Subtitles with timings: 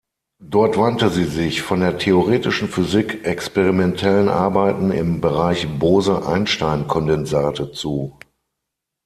[0.43, 8.17] Dort wandte sie sich von der theoretischen Physik experimentellen Arbeiten im Bereich Bose-Einstein-Kondensate zu.